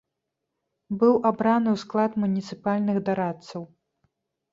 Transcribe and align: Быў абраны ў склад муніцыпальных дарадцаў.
Быў 1.01 1.13
абраны 1.29 1.69
ў 1.73 1.77
склад 1.83 2.11
муніцыпальных 2.23 2.97
дарадцаў. 3.11 3.61